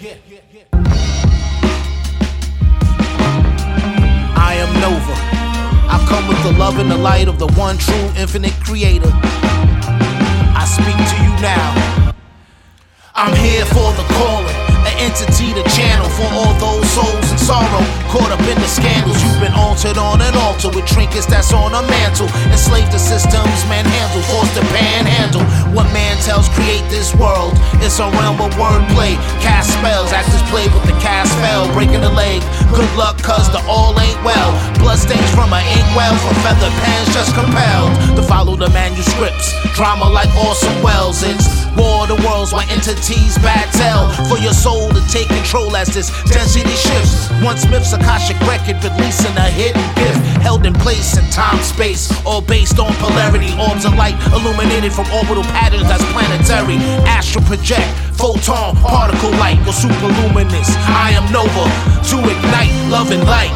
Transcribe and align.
yeah. 0.00 0.14
I 4.36 4.54
am 4.58 4.72
Nova. 4.80 5.14
I 5.86 6.04
come 6.08 6.26
with 6.28 6.42
the 6.42 6.52
love 6.58 6.78
and 6.78 6.90
the 6.90 6.96
light 6.96 7.28
of 7.28 7.38
the 7.38 7.46
one 7.54 7.78
true 7.78 8.10
infinite 8.16 8.54
creator. 8.64 9.10
I 9.12 10.64
speak 10.66 10.96
to 10.96 11.16
you 11.22 11.32
now. 11.42 12.14
I'm 13.14 13.30
here 13.38 13.64
for 13.66 13.94
the 13.94 14.02
calling, 14.18 14.58
an 14.82 14.94
entity 14.98 15.54
to 15.54 15.62
channel 15.70 16.10
for 16.18 16.26
all 16.34 16.50
those 16.58 16.82
souls 16.90 17.30
in 17.30 17.38
sorrow. 17.38 17.86
Caught 18.10 18.34
up 18.34 18.42
in 18.42 18.58
the 18.58 18.66
scandals, 18.66 19.22
you've 19.22 19.38
been 19.38 19.54
altered 19.54 19.98
on 19.98 20.18
an 20.20 20.34
altar 20.34 20.66
with 20.74 20.82
trinkets 20.90 21.26
that's 21.26 21.52
on 21.52 21.70
a 21.78 21.82
mantle. 21.86 22.26
Enslaved 22.50 22.90
to 22.90 22.98
systems, 22.98 23.62
manhandled, 23.70 24.24
forced 24.26 24.58
to 24.58 24.66
panhandle. 24.74 25.46
What 25.70 25.86
man 25.94 26.18
tells 26.26 26.48
create 26.58 26.82
this 26.90 27.14
world 27.14 27.54
it's 27.84 28.00
a 28.00 28.08
realm 28.16 28.40
of 28.40 28.48
wordplay. 28.56 29.12
Cast 29.44 29.68
spells, 29.76 30.10
actors 30.10 30.40
play 30.48 30.64
with 30.72 30.88
the 30.88 30.96
cast 31.04 31.36
spell, 31.36 31.68
breaking 31.76 32.00
the 32.00 32.08
leg. 32.08 32.40
Good 32.72 32.88
luck, 32.96 33.20
cause 33.20 33.52
the 33.52 33.60
all 33.68 33.92
ain't 34.00 34.16
well. 34.24 34.56
Bloodstains 34.80 35.28
from 35.36 35.52
an 35.52 35.60
inkwell, 35.68 36.16
from 36.24 36.32
feather 36.40 36.72
pens 36.80 37.12
just 37.12 37.36
compelled 37.36 37.92
to 38.16 38.22
follow 38.24 38.56
the 38.56 38.70
manuscripts. 38.70 39.52
Drama 39.76 40.08
like 40.08 40.32
Orson 40.48 40.72
Welles. 40.82 41.22
It's 41.22 41.44
War 41.76 42.08
of 42.08 42.08
the 42.08 42.18
Worlds, 42.24 42.54
why 42.54 42.64
entities 42.72 43.36
battle 43.44 44.08
for 44.30 44.38
your 44.40 44.54
soul 44.54 44.88
to 44.88 45.02
take 45.12 45.28
control 45.28 45.76
as 45.76 45.92
this 45.92 46.08
density 46.24 46.72
shifts. 46.72 47.28
One 47.42 47.58
Smith's 47.58 47.92
Akashic 47.92 48.40
record 48.48 48.80
releasing 48.80 49.36
a 49.36 49.48
hidden 49.52 49.84
gift 49.94 50.24
held 50.40 50.64
in 50.64 50.72
place 50.74 51.18
in 51.18 51.24
time 51.30 51.60
space, 51.62 52.08
all 52.24 52.40
based 52.40 52.78
on 52.78 52.92
polarity. 52.94 53.52
Orbs 53.60 53.84
of 53.84 53.94
light 53.94 54.14
illuminated 54.32 54.92
from 54.92 55.04
orbital 55.12 55.44
patterns 55.52 55.84
that's 55.84 56.04
planetary. 56.12 56.78
Astral 57.34 57.56
project, 57.56 57.88
photon, 58.16 58.76
particle 58.76 59.30
light, 59.32 59.58
go 59.64 59.72
superluminous. 59.72 60.68
I 60.86 61.10
am 61.18 61.32
Nova 61.32 61.64
to 62.10 62.18
ignite 62.30 62.70
love 62.92 63.10
and 63.10 63.24
light. 63.24 63.50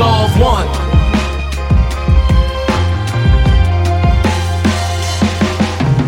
Of 0.00 0.40
one. 0.40 0.68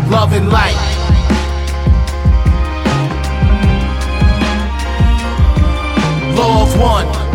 Love 0.09 0.33
and 0.33 0.49
light. 0.49 0.75
Of 6.39 6.79
one. 6.79 7.26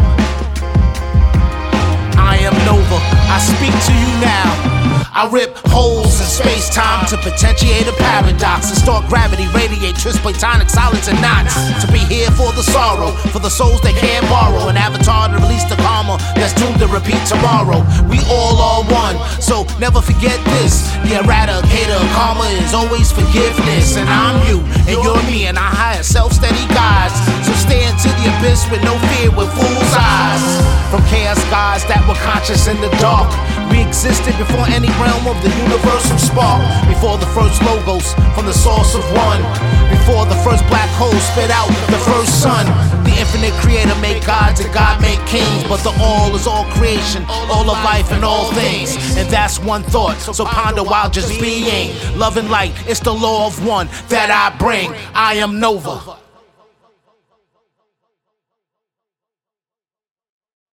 I 5.23 5.31
rip 5.31 5.55
holes 5.71 6.19
in 6.19 6.27
space 6.27 6.67
time 6.67 7.07
to 7.07 7.15
potentiate 7.15 7.87
a 7.87 7.95
paradox. 7.95 8.75
And 8.75 8.79
start 8.83 9.07
gravity, 9.07 9.47
radiate, 9.55 9.95
twist 9.95 10.19
platonic 10.19 10.67
solids 10.67 11.07
and 11.07 11.15
knots. 11.23 11.55
To 11.79 11.87
be 11.95 12.03
here 12.11 12.27
for 12.35 12.51
the 12.59 12.67
sorrow, 12.67 13.15
for 13.31 13.39
the 13.39 13.49
souls 13.49 13.79
that 13.87 13.95
can't 14.03 14.27
borrow. 14.27 14.67
An 14.67 14.75
avatar 14.75 15.31
to 15.31 15.39
release 15.39 15.63
the 15.71 15.79
karma 15.79 16.19
that's 16.35 16.51
doomed 16.59 16.83
to 16.83 16.91
repeat 16.91 17.23
tomorrow. 17.31 17.87
We 18.11 18.19
all 18.27 18.59
are 18.59 18.83
one, 18.91 19.15
so 19.39 19.63
never 19.79 20.03
forget 20.03 20.43
this. 20.59 20.91
The 21.07 21.23
eradicator 21.23 22.03
of 22.03 22.09
karma 22.19 22.51
is 22.59 22.75
always 22.75 23.15
forgiveness. 23.15 23.95
And 23.95 24.11
I'm 24.11 24.43
you, 24.51 24.59
and 24.91 24.99
you're 25.07 25.23
me, 25.31 25.47
and 25.47 25.55
our 25.55 25.71
higher 25.71 26.03
self 26.03 26.35
steady 26.35 26.67
guides. 26.75 27.15
So 27.47 27.55
stay 27.55 27.87
into 27.87 28.11
the 28.19 28.27
abyss 28.27 28.67
with 28.75 28.83
no 28.83 28.99
fear, 29.15 29.31
with 29.31 29.55
fool's 29.55 29.95
eyes. 29.95 30.43
From 30.91 31.07
chaos 31.07 31.39
gods 31.47 31.87
that 31.87 32.03
were 32.11 32.19
conscious 32.27 32.67
in 32.67 32.75
the 32.83 32.91
dark. 32.99 33.31
We 33.71 33.83
existed 33.83 34.35
before 34.39 34.67
any 34.69 34.89
realm 34.99 35.27
of 35.27 35.39
the 35.43 35.51
universal 35.51 36.19
spark. 36.19 36.63
Before 36.89 37.19
the 37.19 37.31
first 37.37 37.63
logos 37.63 38.15
from 38.35 38.47
the 38.47 38.53
source 38.53 38.95
of 38.95 39.05
one. 39.13 39.43
Before 39.91 40.25
the 40.27 40.39
first 40.43 40.67
black 40.69 40.89
hole 40.97 41.13
spit 41.31 41.51
out 41.51 41.69
the 41.91 42.03
first 42.11 42.43
sun. 42.43 42.67
The 43.05 43.15
infinite 43.19 43.53
creator 43.61 43.95
made 44.01 44.25
gods 44.25 44.61
and 44.61 44.73
God 44.73 45.01
made 45.01 45.21
kings. 45.27 45.63
But 45.69 45.85
the 45.85 45.95
all 46.01 46.35
is 46.35 46.47
all 46.47 46.65
creation, 46.73 47.25
all 47.29 47.71
of 47.71 47.79
life 47.85 48.11
and 48.13 48.25
all 48.25 48.51
things. 48.53 48.97
And 49.17 49.29
that's 49.29 49.59
one 49.59 49.83
thought. 49.83 50.17
So 50.19 50.45
ponder 50.45 50.83
while 50.83 51.11
just 51.11 51.41
being. 51.41 51.95
Love 52.19 52.37
and 52.37 52.51
light, 52.51 52.73
it's 52.89 53.01
the 53.01 53.15
law 53.15 53.47
of 53.47 53.65
one 53.67 53.89
that 54.09 54.31
I 54.31 54.57
bring. 54.59 54.93
I 55.15 55.35
am 55.35 55.61
Nova. 55.61 56.17